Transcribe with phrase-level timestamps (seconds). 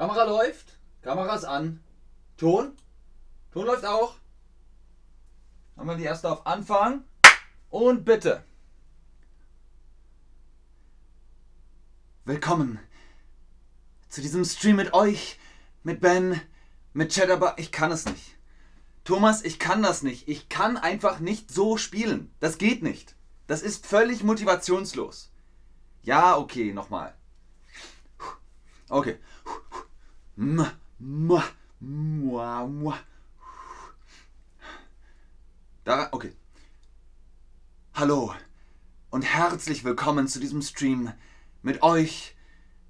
[0.00, 1.84] Kamera läuft, Kamera ist an.
[2.38, 2.74] Ton?
[3.52, 4.14] Ton läuft auch.
[5.76, 7.04] Haben wir die erste auf Anfang.
[7.68, 8.42] Und bitte.
[12.24, 12.78] Willkommen
[14.08, 15.38] zu diesem Stream mit euch,
[15.82, 16.40] mit Ben,
[16.94, 17.58] mit Cheddarbar.
[17.58, 18.38] Ich kann es nicht.
[19.04, 20.28] Thomas, ich kann das nicht.
[20.28, 22.34] Ich kann einfach nicht so spielen.
[22.40, 23.16] Das geht nicht.
[23.46, 25.30] Das ist völlig motivationslos.
[26.00, 27.14] Ja, okay, nochmal.
[28.88, 29.18] Okay.
[35.84, 36.32] Da, okay.
[37.92, 38.34] Hallo
[39.10, 41.12] und herzlich willkommen zu diesem Stream
[41.60, 42.34] mit euch,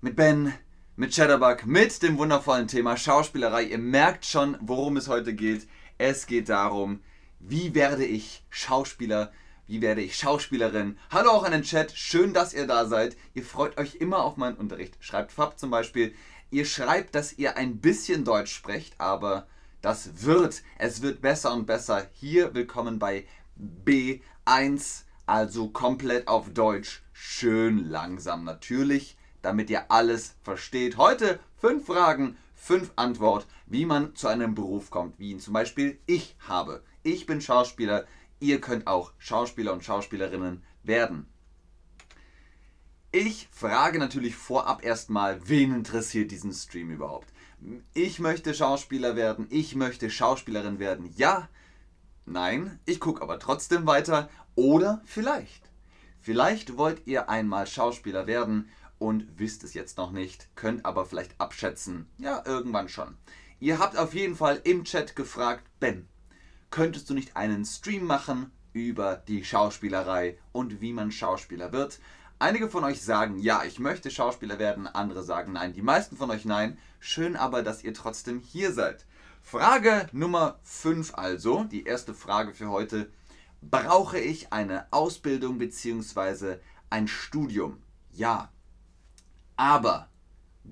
[0.01, 0.55] mit Ben,
[0.95, 3.64] mit Shadowbug, mit dem wundervollen Thema Schauspielerei.
[3.64, 5.67] Ihr merkt schon, worum es heute geht.
[5.98, 7.03] Es geht darum,
[7.41, 9.33] wie werde ich Schauspieler,
[9.67, 10.97] wie werde ich Schauspielerin.
[11.11, 13.17] Hallo auch an den Chat, schön, dass ihr da seid.
[13.34, 14.97] Ihr freut euch immer auf meinen Unterricht.
[15.01, 16.14] Schreibt Fab zum Beispiel.
[16.53, 19.47] Ihr schreibt, dass ihr ein bisschen Deutsch sprecht, aber
[19.83, 22.09] das wird, es wird besser und besser.
[22.15, 23.25] Hier willkommen bei
[23.87, 27.05] B1, also komplett auf Deutsch.
[27.12, 30.97] Schön langsam natürlich, damit ihr alles versteht.
[30.97, 36.01] Heute fünf Fragen, fünf Antworten, wie man zu einem Beruf kommt, wie ihn zum Beispiel
[36.07, 36.83] ich habe.
[37.05, 38.07] Ich bin Schauspieler,
[38.41, 41.29] ihr könnt auch Schauspieler und Schauspielerinnen werden.
[43.12, 47.27] Ich frage natürlich vorab erstmal, wen interessiert diesen Stream überhaupt?
[47.92, 51.12] Ich möchte Schauspieler werden, ich möchte Schauspielerin werden.
[51.17, 51.48] Ja,
[52.25, 54.30] nein, ich gucke aber trotzdem weiter.
[54.55, 55.70] Oder vielleicht.
[56.20, 58.69] Vielleicht wollt ihr einmal Schauspieler werden
[59.00, 62.08] und wisst es jetzt noch nicht, könnt aber vielleicht abschätzen.
[62.19, 63.17] Ja, irgendwann schon.
[63.58, 66.06] Ihr habt auf jeden Fall im Chat gefragt, Ben,
[66.70, 71.98] könntest du nicht einen Stream machen über die Schauspielerei und wie man Schauspieler wird?
[72.42, 75.74] Einige von euch sagen, ja, ich möchte Schauspieler werden, andere sagen nein.
[75.74, 76.78] Die meisten von euch nein.
[76.98, 79.05] Schön aber, dass ihr trotzdem hier seid.
[79.42, 83.11] Frage Nummer 5 also, die erste Frage für heute.
[83.61, 86.56] Brauche ich eine Ausbildung bzw.
[86.89, 87.83] ein Studium?
[88.11, 88.50] Ja.
[89.58, 90.08] Aber,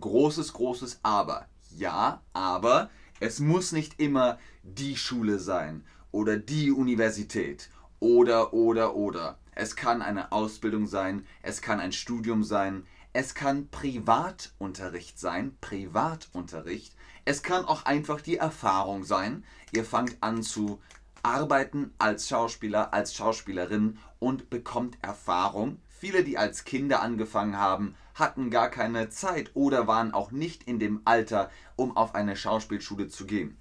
[0.00, 1.48] großes, großes Aber.
[1.76, 2.88] Ja, aber
[3.20, 7.68] es muss nicht immer die Schule sein oder die Universität
[8.00, 9.38] oder, oder, oder.
[9.58, 16.94] Es kann eine Ausbildung sein, es kann ein Studium sein, es kann Privatunterricht sein, Privatunterricht.
[17.24, 19.42] Es kann auch einfach die Erfahrung sein.
[19.72, 20.80] Ihr fangt an zu
[21.24, 25.82] arbeiten als Schauspieler, als Schauspielerin und bekommt Erfahrung.
[25.88, 30.78] Viele, die als Kinder angefangen haben, hatten gar keine Zeit oder waren auch nicht in
[30.78, 33.58] dem Alter, um auf eine Schauspielschule zu gehen.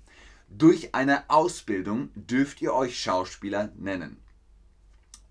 [0.47, 4.21] Durch eine Ausbildung dürft ihr euch Schauspieler nennen.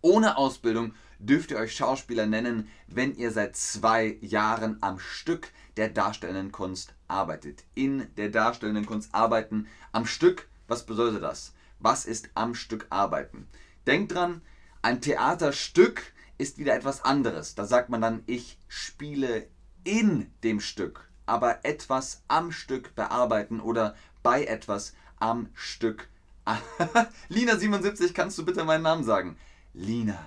[0.01, 5.89] Ohne Ausbildung dürft ihr euch Schauspieler nennen, wenn ihr seit zwei Jahren am Stück der
[5.89, 7.65] darstellenden Kunst arbeitet.
[7.75, 11.55] In der darstellenden Kunst arbeiten am Stück, was bedeutet das?
[11.79, 13.47] Was ist am Stück arbeiten?
[13.87, 14.43] Denkt dran,
[14.83, 17.55] ein Theaterstück ist wieder etwas anderes.
[17.55, 19.49] Da sagt man dann, ich spiele
[19.85, 26.09] in dem Stück, aber etwas am Stück bearbeiten oder bei etwas am Stück.
[27.31, 29.37] Lina77, kannst du bitte meinen Namen sagen?
[29.79, 30.19] Lina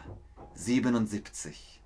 [0.53, 1.81] 77.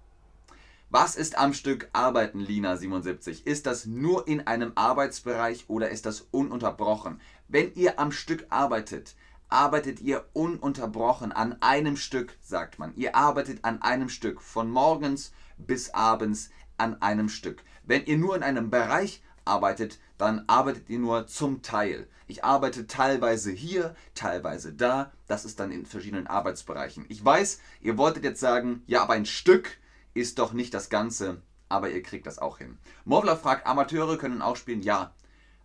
[0.90, 3.48] Was ist am Stück Arbeiten, Lina 77?
[3.48, 7.22] Ist das nur in einem Arbeitsbereich oder ist das ununterbrochen?
[7.48, 9.16] Wenn ihr am Stück arbeitet,
[9.48, 12.94] arbeitet ihr ununterbrochen an einem Stück, sagt man.
[12.98, 17.64] Ihr arbeitet an einem Stück, von morgens bis abends an einem Stück.
[17.86, 22.08] Wenn ihr nur in einem Bereich arbeitet, dann arbeitet ihr nur zum Teil.
[22.28, 25.12] Ich arbeite teilweise hier, teilweise da.
[25.28, 27.06] Das ist dann in verschiedenen Arbeitsbereichen.
[27.10, 29.78] Ich weiß, ihr wolltet jetzt sagen, ja, aber ein Stück
[30.14, 32.78] ist doch nicht das Ganze, aber ihr kriegt das auch hin.
[33.06, 34.82] Morvler fragt, Amateure können auch spielen?
[34.82, 35.14] Ja,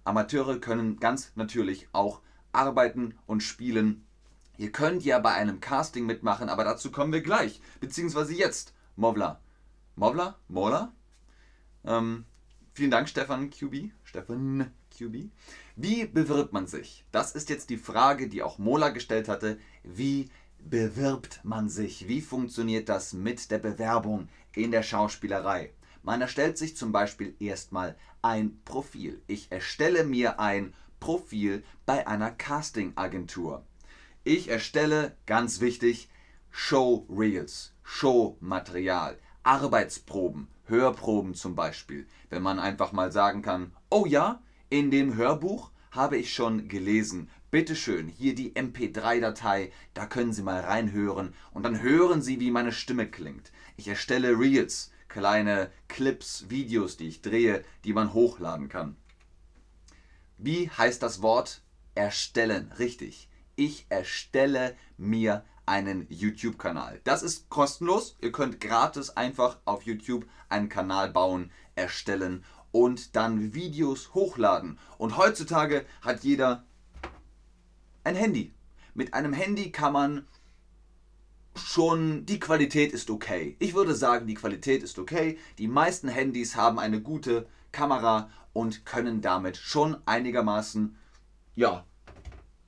[0.04, 2.20] Amateure können ganz natürlich auch
[2.52, 4.06] arbeiten und spielen.
[4.56, 8.74] Ihr könnt ja bei einem Casting mitmachen, aber dazu kommen wir gleich, beziehungsweise jetzt.
[8.96, 9.40] Movla.
[9.94, 10.36] Movla?
[10.48, 10.92] Mola?
[11.84, 12.24] Ähm,
[12.78, 13.90] Vielen Dank, Stefan QB.
[14.04, 15.32] Stefan QB.
[15.74, 17.04] Wie bewirbt man sich?
[17.10, 19.58] Das ist jetzt die Frage, die auch Mola gestellt hatte.
[19.82, 20.28] Wie
[20.60, 22.06] bewirbt man sich?
[22.06, 25.72] Wie funktioniert das mit der Bewerbung in der Schauspielerei?
[26.04, 29.22] Man erstellt sich zum Beispiel erstmal ein Profil.
[29.26, 33.66] Ich erstelle mir ein Profil bei einer Casting-Agentur.
[34.22, 36.10] Ich erstelle, ganz wichtig,
[36.52, 44.90] Show-Reels, Show-Material, Arbeitsproben, Hörproben zum Beispiel, wenn man einfach mal sagen kann, oh ja, in
[44.90, 47.30] dem Hörbuch habe ich schon gelesen.
[47.50, 52.50] Bitte schön, hier die MP3-Datei, da können Sie mal reinhören und dann hören Sie, wie
[52.50, 53.52] meine Stimme klingt.
[53.76, 58.96] Ich erstelle Reels, kleine Clips, Videos, die ich drehe, die man hochladen kann.
[60.36, 61.62] Wie heißt das Wort
[61.94, 62.70] erstellen?
[62.78, 63.28] Richtig.
[63.56, 67.00] Ich erstelle mir einen YouTube-Kanal.
[67.04, 68.16] Das ist kostenlos.
[68.20, 74.78] Ihr könnt gratis einfach auf YouTube einen Kanal bauen, erstellen und dann Videos hochladen.
[74.96, 76.64] Und heutzutage hat jeder
[78.04, 78.54] ein Handy.
[78.94, 80.26] Mit einem Handy kann man
[81.54, 83.56] schon, die Qualität ist okay.
[83.58, 85.38] Ich würde sagen, die Qualität ist okay.
[85.58, 90.96] Die meisten Handys haben eine gute Kamera und können damit schon einigermaßen,
[91.54, 91.84] ja,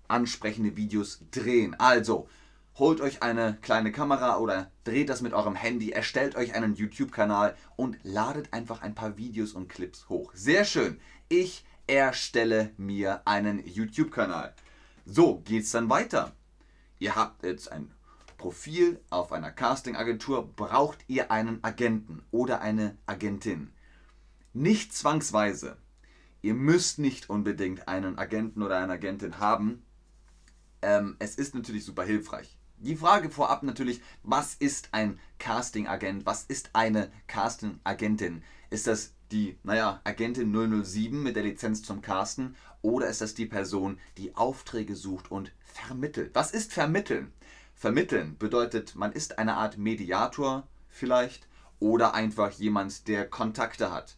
[0.09, 1.75] ansprechende Videos drehen.
[1.79, 2.29] Also,
[2.79, 7.57] holt euch eine kleine Kamera oder dreht das mit eurem Handy, erstellt euch einen YouTube-Kanal
[7.77, 10.33] und ladet einfach ein paar Videos und Clips hoch.
[10.35, 11.01] Sehr schön.
[11.29, 14.55] Ich erstelle mir einen YouTube-Kanal.
[15.05, 16.33] So geht's dann weiter.
[16.99, 17.93] Ihr habt jetzt ein
[18.39, 23.73] Profil auf einer Casting-Agentur, braucht ihr einen Agenten oder eine Agentin.
[24.53, 25.77] Nicht zwangsweise.
[26.43, 29.85] Ihr müsst nicht unbedingt einen Agenten oder eine Agentin haben.
[30.81, 32.60] Ähm, es ist natürlich super hilfreich.
[32.83, 36.25] Die Frage vorab natürlich, was ist ein Casting-Agent?
[36.25, 38.43] Was ist eine Casting-Agentin?
[38.71, 40.51] Ist das die, naja, Agentin
[40.83, 45.53] 007 mit der Lizenz zum Casten oder ist das die Person, die Aufträge sucht und
[45.63, 46.31] vermittelt?
[46.33, 47.35] Was ist vermitteln?
[47.75, 51.49] Vermitteln bedeutet, man ist eine Art Mediator vielleicht
[51.81, 54.17] oder einfach jemand, der Kontakte hat.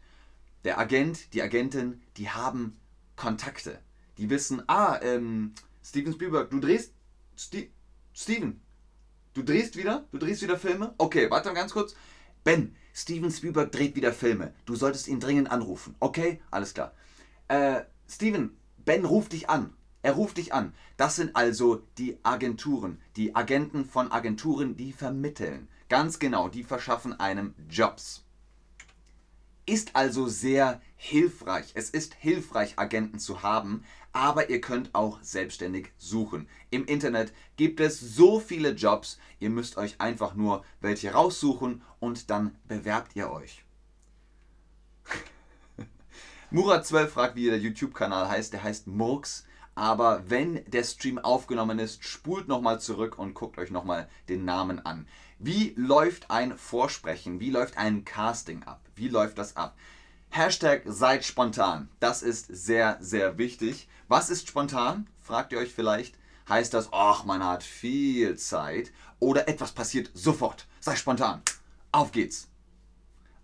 [0.62, 2.76] Der Agent, die Agentin, die haben
[3.16, 3.80] Kontakte.
[4.18, 5.52] Die wissen, ah, ähm,
[5.84, 6.94] Steven Spielberg, du drehst.
[7.36, 7.72] Sti
[8.14, 8.60] Steven,
[9.34, 10.06] du drehst wieder?
[10.12, 10.94] Du drehst wieder Filme?
[10.98, 11.94] Okay, warte mal ganz kurz.
[12.44, 14.52] Ben, Steven Spielberg dreht wieder Filme.
[14.66, 15.94] Du solltest ihn dringend anrufen.
[16.00, 16.40] Okay?
[16.50, 16.92] Alles klar.
[17.48, 19.74] Äh, Steven, Ben ruft dich an.
[20.02, 20.74] Er ruft dich an.
[20.96, 25.68] Das sind also die Agenturen, die Agenten von Agenturen, die vermitteln.
[25.88, 28.24] Ganz genau, die verschaffen einem Jobs.
[29.64, 31.70] Ist also sehr hilfreich.
[31.74, 36.48] Es ist hilfreich, Agenten zu haben, aber ihr könnt auch selbstständig suchen.
[36.70, 42.30] Im Internet gibt es so viele Jobs, ihr müsst euch einfach nur welche raussuchen und
[42.30, 43.64] dann bewerbt ihr euch.
[46.52, 48.52] Murat12 fragt, wie der YouTube-Kanal heißt.
[48.52, 49.46] Der heißt Murks.
[49.74, 54.84] Aber wenn der Stream aufgenommen ist, spult nochmal zurück und guckt euch nochmal den Namen
[54.84, 55.06] an.
[55.38, 57.40] Wie läuft ein Vorsprechen?
[57.40, 58.82] Wie läuft ein Casting ab?
[58.94, 59.74] Wie läuft das ab?
[60.34, 61.90] Hashtag seid spontan.
[62.00, 63.86] Das ist sehr, sehr wichtig.
[64.08, 65.06] Was ist spontan?
[65.20, 66.16] Fragt ihr euch vielleicht.
[66.48, 70.66] Heißt das, ach, man hat viel Zeit oder etwas passiert sofort.
[70.80, 71.42] Sei spontan.
[71.92, 72.48] Auf geht's.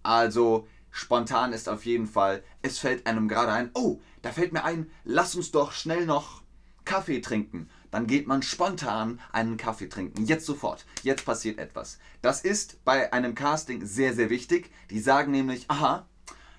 [0.03, 4.65] Also, spontan ist auf jeden Fall, es fällt einem gerade ein, oh, da fällt mir
[4.65, 6.43] ein, lass uns doch schnell noch
[6.87, 7.69] Kaffee trinken.
[7.91, 10.25] Dann geht man spontan einen Kaffee trinken.
[10.25, 10.87] Jetzt sofort.
[11.03, 11.99] Jetzt passiert etwas.
[12.23, 14.71] Das ist bei einem Casting sehr, sehr wichtig.
[14.89, 16.07] Die sagen nämlich, aha,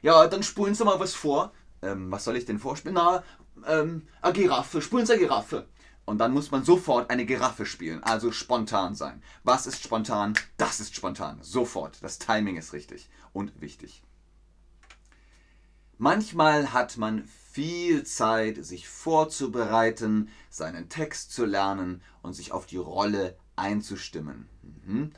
[0.02, 1.52] ja, dann spulen Sie mal was vor.
[1.82, 2.96] Ähm, was soll ich denn vorspielen?
[2.96, 3.24] Na,
[3.68, 4.82] ähm, eine Giraffe.
[4.82, 5.68] Spulen Sie eine Giraffe.
[6.06, 9.22] Und dann muss man sofort eine Giraffe spielen, also spontan sein.
[9.44, 10.34] Was ist spontan?
[10.58, 11.38] Das ist spontan.
[11.42, 12.00] Sofort.
[12.02, 14.02] Das Timing ist richtig und wichtig.
[16.00, 22.78] Manchmal hat man viel Zeit, sich vorzubereiten, seinen Text zu lernen und sich auf die
[22.78, 24.50] Rolle einzustimmen.
[24.86, 25.12] Mhm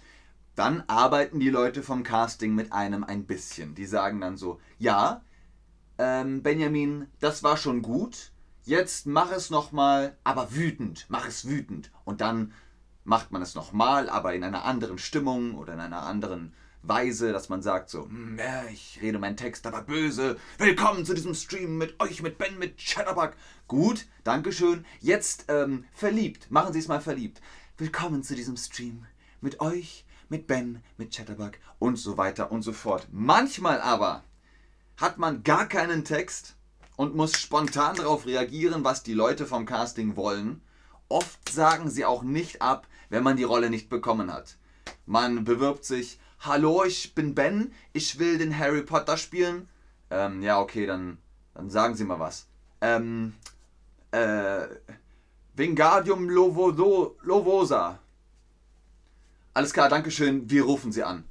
[0.56, 3.76] dann arbeiten die Leute vom Casting mit einem ein bisschen.
[3.76, 5.22] Die sagen dann so, ja,
[5.98, 8.32] ähm, Benjamin, das war schon gut,
[8.64, 11.92] jetzt mach es nochmal, aber wütend, mach es wütend.
[12.06, 12.54] Und dann
[13.04, 17.50] macht man es nochmal, aber in einer anderen Stimmung oder in einer anderen Weise, dass
[17.50, 20.38] man sagt so, hm, ja, ich rede meinen Text aber böse.
[20.58, 23.34] Willkommen zu diesem Stream mit euch, mit Ben, mit Chatterbug.
[23.68, 24.86] Gut, Dankeschön.
[25.00, 26.50] Jetzt ähm, verliebt.
[26.50, 27.40] Machen Sie es mal verliebt.
[27.78, 29.06] Willkommen zu diesem Stream
[29.42, 33.06] mit euch, mit Ben, mit Chatterbug und so weiter und so fort.
[33.12, 34.24] Manchmal aber
[34.96, 36.56] hat man gar keinen Text
[36.96, 40.62] und muss spontan darauf reagieren, was die Leute vom Casting wollen.
[41.10, 44.56] Oft sagen sie auch nicht ab, wenn man die Rolle nicht bekommen hat.
[45.06, 49.68] Man bewirbt sich, hallo, ich bin Ben, ich will den Harry Potter spielen.
[50.10, 51.18] Ähm, ja, okay, dann,
[51.54, 52.48] dann sagen Sie mal was.
[52.80, 53.34] Ähm,
[54.12, 54.64] äh,
[55.56, 58.00] Wingardium Lovoso, Lovosa.
[59.54, 61.26] Alles klar, Dankeschön, wir rufen Sie an.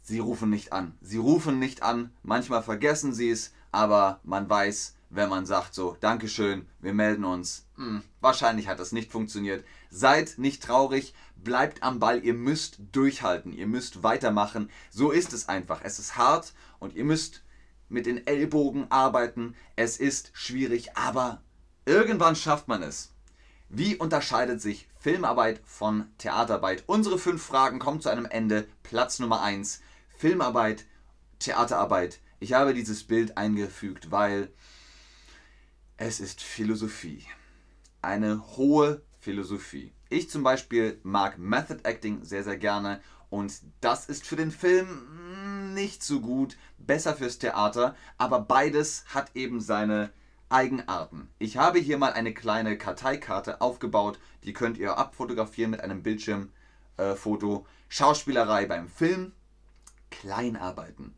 [0.00, 0.96] Sie rufen nicht an.
[1.02, 2.10] Sie rufen nicht an.
[2.22, 7.66] Manchmal vergessen Sie es, aber man weiß, wenn man sagt so, Dankeschön, wir melden uns.
[7.76, 9.62] Hm, wahrscheinlich hat das nicht funktioniert.
[9.90, 14.70] Seid nicht traurig, bleibt am Ball, ihr müsst durchhalten, ihr müsst weitermachen.
[14.90, 15.82] So ist es einfach.
[15.84, 17.42] Es ist hart und ihr müsst
[17.90, 19.54] mit den Ellbogen arbeiten.
[19.76, 21.42] Es ist schwierig, aber
[21.84, 23.11] irgendwann schafft man es.
[23.68, 26.84] Wie unterscheidet sich Filmarbeit von Theaterarbeit?
[26.86, 28.66] Unsere fünf Fragen kommen zu einem Ende.
[28.82, 29.80] Platz Nummer eins:
[30.18, 30.86] Filmarbeit,
[31.38, 32.20] Theaterarbeit.
[32.40, 34.52] Ich habe dieses Bild eingefügt, weil
[35.96, 37.24] Es ist Philosophie.
[38.00, 39.92] Eine hohe Philosophie.
[40.08, 43.00] Ich zum Beispiel mag Method Acting sehr, sehr gerne
[43.30, 49.30] und das ist für den Film nicht so gut, besser fürs Theater, aber beides hat
[49.34, 50.12] eben seine
[50.52, 51.28] Eigenarten.
[51.38, 57.56] Ich habe hier mal eine kleine Karteikarte aufgebaut, die könnt ihr abfotografieren mit einem Bildschirmfoto.
[57.56, 59.32] Äh, Schauspielerei beim Film,
[60.10, 61.14] Kleinarbeiten.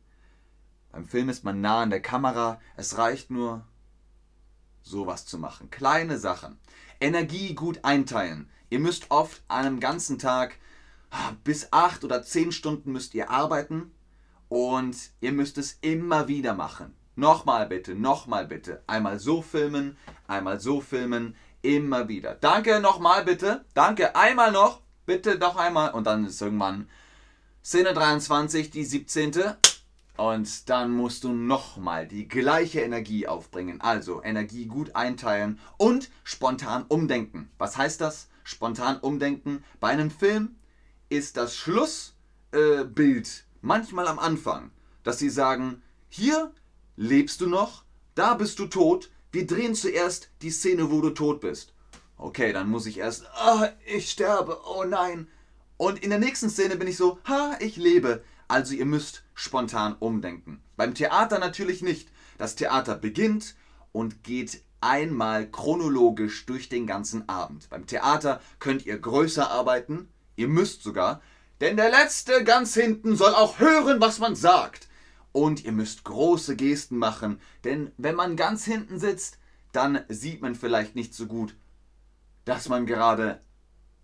[0.91, 3.67] Beim Film ist man nah an der Kamera, es reicht nur,
[4.83, 5.71] sowas zu machen.
[5.71, 6.59] Kleine Sachen.
[7.01, 8.51] Energie gut einteilen.
[8.71, 10.59] Ihr müsst oft an einem ganzen Tag
[11.11, 13.93] ah, bis acht oder zehn Stunden müsst ihr arbeiten
[14.49, 16.95] und ihr müsst es immer wieder machen.
[17.17, 18.83] Nochmal bitte, nochmal bitte.
[18.87, 22.35] Einmal so filmen, einmal so filmen, immer wieder.
[22.35, 23.65] Danke nochmal bitte.
[23.75, 24.81] Danke, einmal noch.
[25.07, 25.93] Bitte noch einmal.
[25.93, 26.89] Und dann ist irgendwann
[27.63, 29.33] Szene 23, die 17.
[30.17, 33.81] Und dann musst du nochmal die gleiche Energie aufbringen.
[33.81, 37.51] Also Energie gut einteilen und spontan umdenken.
[37.59, 38.29] Was heißt das?
[38.45, 39.65] Spontan umdenken.
[39.81, 40.57] Bei einem Film
[41.09, 44.71] ist das Schlussbild äh, manchmal am Anfang,
[45.03, 46.53] dass sie sagen, hier
[46.97, 47.85] Lebst du noch?
[48.15, 49.11] Da bist du tot.
[49.33, 51.73] Wir drehen zuerst die Szene, wo du tot bist.
[52.17, 55.29] Okay, dann muss ich erst, ah, ich sterbe, oh nein.
[55.77, 58.23] Und in der nächsten Szene bin ich so, ha, ich lebe.
[58.47, 60.63] Also ihr müsst spontan umdenken.
[60.77, 62.09] Beim Theater natürlich nicht.
[62.39, 63.57] Das Theater beginnt
[63.93, 67.69] und geht einmal chronologisch durch den ganzen Abend.
[67.71, 71.23] Beim Theater könnt ihr größer arbeiten, ihr müsst sogar,
[71.61, 74.89] denn der Letzte ganz hinten soll auch hören, was man sagt.
[75.35, 79.39] Und ihr müsst große Gesten machen, denn wenn man ganz hinten sitzt,
[79.73, 81.57] dann sieht man vielleicht nicht so gut,
[82.45, 83.41] dass man gerade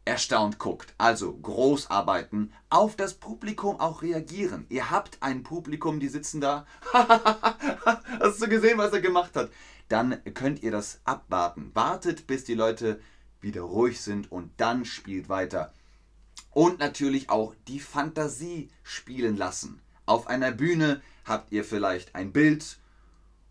[0.04, 0.92] erstaunt guckt.
[0.98, 4.66] Also groß arbeiten, auf das Publikum auch reagieren.
[4.70, 6.66] Ihr habt ein Publikum, die sitzen da.
[6.92, 9.50] Hast du gesehen, was er gemacht hat?
[9.88, 11.70] Dann könnt ihr das abwarten.
[11.74, 13.00] Wartet, bis die Leute
[13.40, 15.72] wieder ruhig sind und dann spielt weiter.
[16.50, 19.80] Und natürlich auch die Fantasie spielen lassen.
[20.10, 22.80] Auf einer Bühne habt ihr vielleicht ein Bild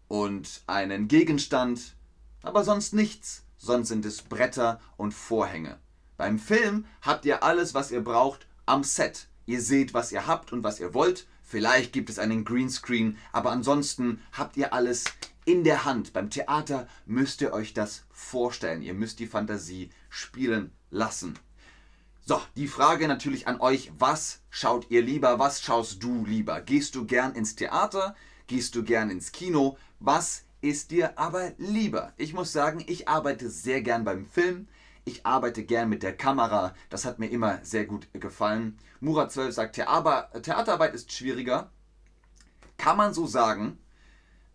[0.09, 1.95] und einen Gegenstand,
[2.43, 5.79] aber sonst nichts, sonst sind es Bretter und Vorhänge.
[6.17, 9.29] Beim Film habt ihr alles, was ihr braucht, am Set.
[9.45, 11.27] Ihr seht, was ihr habt und was ihr wollt.
[11.43, 15.05] Vielleicht gibt es einen Greenscreen, aber ansonsten habt ihr alles
[15.45, 16.11] in der Hand.
[16.11, 18.81] Beim Theater müsst ihr euch das vorstellen.
[18.81, 21.39] Ihr müsst die Fantasie spielen lassen.
[22.29, 26.61] So, die Frage natürlich an euch, was schaut ihr lieber, was schaust du lieber?
[26.61, 28.15] Gehst du gern ins Theater?
[28.45, 29.79] Gehst du gern ins Kino?
[29.99, 32.13] Was ist dir aber lieber?
[32.17, 34.67] Ich muss sagen, ich arbeite sehr gern beim Film.
[35.05, 36.75] Ich arbeite gern mit der Kamera.
[36.91, 38.77] Das hat mir immer sehr gut gefallen.
[38.99, 41.71] Murat 12 sagt, Theaterarbeit ist schwieriger.
[42.77, 43.79] Kann man so sagen.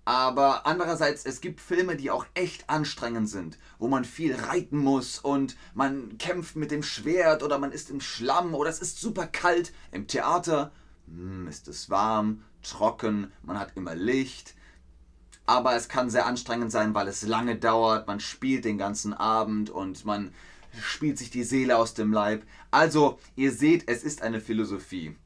[0.04, 5.18] Aber andererseits, es gibt Filme, die auch echt anstrengend sind, wo man viel reiten muss
[5.18, 9.26] und man kämpft mit dem Schwert oder man ist im Schlamm oder es ist super
[9.26, 9.72] kalt.
[9.92, 10.72] Im Theater
[11.06, 14.54] hm, ist es warm, trocken, man hat immer Licht.
[15.46, 19.70] Aber es kann sehr anstrengend sein, weil es lange dauert, man spielt den ganzen Abend
[19.70, 20.32] und man
[20.82, 22.44] spielt sich die Seele aus dem Leib.
[22.70, 25.16] Also, ihr seht, es ist eine Philosophie.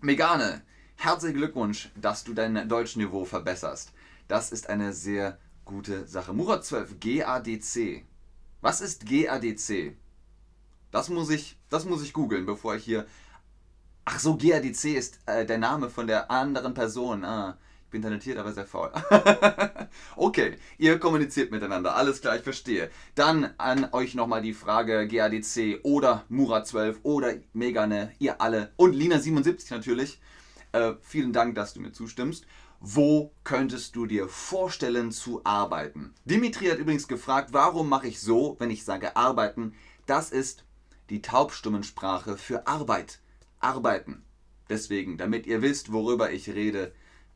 [0.00, 0.62] Megane,
[0.96, 3.92] herzlichen Glückwunsch, dass du dein Deutschniveau verbesserst.
[4.28, 6.34] Das ist eine sehr gute Sache.
[6.34, 8.04] Murat 12, GADC.
[8.60, 9.96] Was ist GADC?
[10.90, 11.56] Das muss ich,
[12.02, 13.06] ich googeln, bevor ich hier.
[14.04, 17.24] Ach so, GADC ist äh, der Name von der anderen Person.
[17.24, 18.90] Ah, ich bin talentiert, aber sehr faul.
[20.16, 21.96] okay, ihr kommuniziert miteinander.
[21.96, 22.90] Alles klar, ich verstehe.
[23.14, 29.72] Dann an euch nochmal die Frage GADC oder Murat12 oder Megane, ihr alle und Lina77
[29.72, 30.20] natürlich.
[30.78, 32.46] Äh, vielen Dank, dass du mir zustimmst.
[32.80, 36.14] Wo könntest du dir vorstellen zu arbeiten?
[36.24, 39.74] Dimitri hat übrigens gefragt, warum mache ich so, wenn ich sage arbeiten?
[40.06, 40.64] Das ist
[41.10, 43.18] die Taubstummensprache für Arbeit.
[43.58, 44.22] Arbeiten.
[44.68, 46.92] Deswegen, damit ihr wisst, worüber ich rede,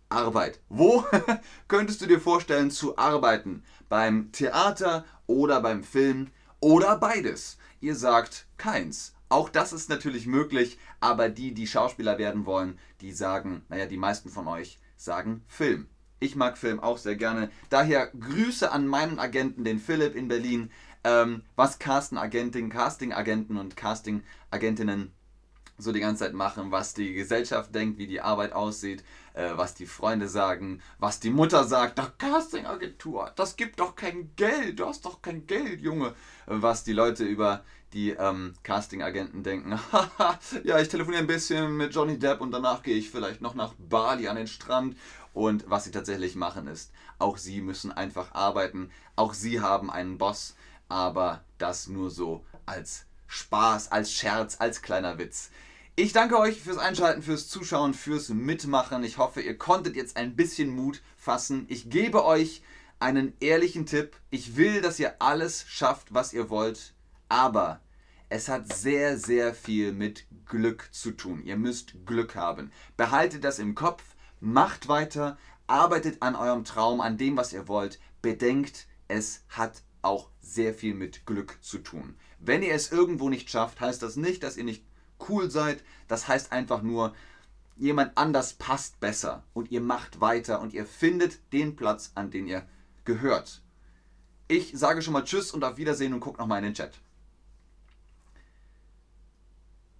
[0.08, 0.60] Arbeit.
[0.68, 1.04] Wo
[1.68, 3.64] könntest du dir vorstellen zu arbeiten?
[3.88, 6.28] Beim Theater oder beim Film
[6.60, 7.58] oder beides?
[7.80, 9.14] Ihr sagt keins.
[9.32, 13.96] Auch das ist natürlich möglich, aber die, die Schauspieler werden wollen, die sagen, naja, die
[13.96, 15.86] meisten von euch sagen Film.
[16.20, 17.50] Ich mag Film auch sehr gerne.
[17.70, 20.70] Daher Grüße an meinen Agenten, den Philipp in Berlin,
[21.02, 25.12] ähm, was Casting-Agenten, Casting-Agenten und Casting-Agentinnen
[25.78, 29.72] so die ganze Zeit machen, was die Gesellschaft denkt, wie die Arbeit aussieht, äh, was
[29.72, 31.98] die Freunde sagen, was die Mutter sagt.
[31.98, 36.14] Doch Casting-Agentur, das gibt doch kein Geld, du hast doch kein Geld, Junge.
[36.44, 39.78] Was die Leute über die ähm, Casting-Agenten denken,
[40.64, 43.74] ja, ich telefoniere ein bisschen mit Johnny Depp und danach gehe ich vielleicht noch nach
[43.78, 44.96] Bali an den Strand
[45.34, 48.90] Und was sie tatsächlich machen ist, auch sie müssen einfach arbeiten.
[49.16, 50.54] Auch sie haben einen Boss,
[50.88, 55.50] aber das nur so als Spaß, als Scherz, als kleiner Witz.
[55.94, 59.04] Ich danke euch fürs Einschalten, fürs Zuschauen, fürs Mitmachen.
[59.04, 61.66] Ich hoffe, ihr konntet jetzt ein bisschen Mut fassen.
[61.68, 62.62] Ich gebe euch
[62.98, 64.16] einen ehrlichen Tipp.
[64.30, 66.94] Ich will, dass ihr alles schafft, was ihr wollt,
[67.32, 67.80] aber
[68.28, 71.42] es hat sehr, sehr viel mit Glück zu tun.
[71.42, 72.70] Ihr müsst Glück haben.
[72.98, 74.02] Behaltet das im Kopf,
[74.40, 77.98] macht weiter, arbeitet an eurem Traum, an dem, was ihr wollt.
[78.20, 82.16] Bedenkt, es hat auch sehr viel mit Glück zu tun.
[82.38, 84.84] Wenn ihr es irgendwo nicht schafft, heißt das nicht, dass ihr nicht
[85.30, 85.82] cool seid.
[86.08, 87.14] Das heißt einfach nur,
[87.78, 92.46] jemand anders passt besser und ihr macht weiter und ihr findet den Platz, an den
[92.46, 92.68] ihr
[93.06, 93.62] gehört.
[94.48, 97.00] Ich sage schon mal Tschüss und auf Wiedersehen und guck nochmal in den Chat.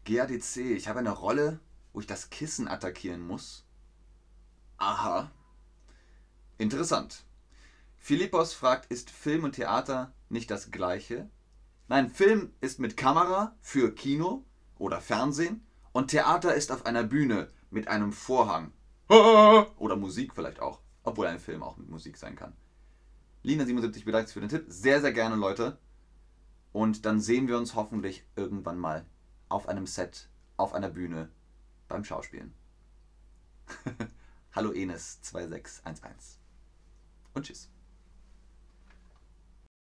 [0.04, 1.60] GADC, ich habe eine Rolle,
[1.92, 3.64] wo ich das Kissen attackieren muss.
[4.78, 5.30] Aha.
[6.58, 7.24] Interessant.
[7.98, 11.30] Philippos fragt, ist Film und Theater nicht das gleiche?
[11.88, 14.44] Nein, Film ist mit Kamera für Kino
[14.78, 18.72] oder Fernsehen und Theater ist auf einer Bühne mit einem Vorhang.
[19.08, 22.54] Oder Musik vielleicht auch, obwohl ein Film auch mit Musik sein kann.
[23.44, 24.64] Lina77 bedankt sich für den Tipp.
[24.68, 25.78] Sehr, sehr gerne, Leute.
[26.72, 29.04] Und dann sehen wir uns hoffentlich irgendwann mal
[29.52, 31.28] auf einem Set, auf einer Bühne,
[31.86, 32.54] beim Schauspielen.
[34.52, 36.38] Hallo Enes2611.
[37.34, 37.68] Und tschüss.